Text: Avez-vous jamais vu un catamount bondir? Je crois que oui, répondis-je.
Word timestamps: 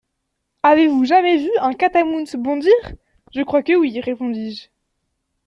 Avez-vous 0.63 1.05
jamais 1.05 1.37
vu 1.37 1.51
un 1.59 1.73
catamount 1.73 2.23
bondir? 2.35 2.73
Je 3.35 3.43
crois 3.43 3.61
que 3.61 3.73
oui, 3.73 4.01
répondis-je. 4.01 4.69